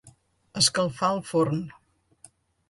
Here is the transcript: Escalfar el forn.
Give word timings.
Escalfar 0.61 1.09
el 1.17 1.19
forn. 1.33 1.61